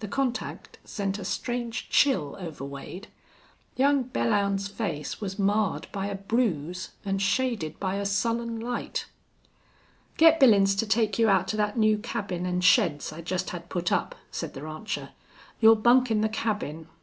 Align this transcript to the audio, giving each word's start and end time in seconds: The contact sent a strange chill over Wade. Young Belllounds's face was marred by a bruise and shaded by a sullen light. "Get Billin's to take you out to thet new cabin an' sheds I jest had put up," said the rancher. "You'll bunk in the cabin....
The 0.00 0.06
contact 0.06 0.76
sent 0.84 1.18
a 1.18 1.24
strange 1.24 1.88
chill 1.88 2.36
over 2.38 2.62
Wade. 2.62 3.08
Young 3.74 4.04
Belllounds's 4.04 4.68
face 4.68 5.18
was 5.18 5.38
marred 5.38 5.86
by 5.92 6.08
a 6.08 6.14
bruise 6.14 6.90
and 7.06 7.22
shaded 7.22 7.80
by 7.80 7.94
a 7.94 8.04
sullen 8.04 8.60
light. 8.60 9.06
"Get 10.18 10.38
Billin's 10.38 10.74
to 10.74 10.86
take 10.86 11.18
you 11.18 11.26
out 11.30 11.48
to 11.48 11.56
thet 11.56 11.78
new 11.78 11.96
cabin 11.96 12.44
an' 12.44 12.60
sheds 12.60 13.14
I 13.14 13.22
jest 13.22 13.48
had 13.48 13.70
put 13.70 13.90
up," 13.90 14.14
said 14.30 14.52
the 14.52 14.60
rancher. 14.62 15.08
"You'll 15.58 15.76
bunk 15.76 16.10
in 16.10 16.20
the 16.20 16.28
cabin.... 16.28 16.88